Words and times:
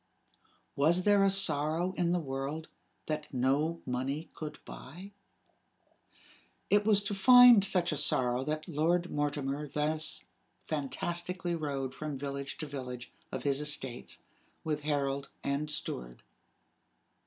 Was 0.75 1.03
there 1.03 1.23
a 1.23 1.29
sorrow 1.29 1.93
in 1.95 2.09
the 2.09 2.17
world 2.19 2.69
that 3.05 3.31
no 3.31 3.83
money 3.85 4.31
could 4.33 4.57
buy? 4.65 5.11
It 6.71 6.85
was 6.87 7.03
to 7.03 7.13
find 7.13 7.63
such 7.63 7.91
a 7.91 7.97
sorrow 7.97 8.43
that 8.45 8.67
Lord 8.67 9.11
Mortimer 9.11 9.67
thus 9.67 10.23
fantastically 10.67 11.53
rode 11.53 11.93
from 11.93 12.17
village 12.17 12.57
to 12.57 12.65
village 12.65 13.11
of 13.31 13.43
his 13.43 13.61
estates, 13.61 14.23
with 14.63 14.81
herald 14.81 15.29
and 15.43 15.69
steward. 15.69 16.23